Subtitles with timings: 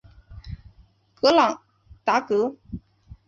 [1.13, 1.61] 格朗
[2.03, 2.55] 达格。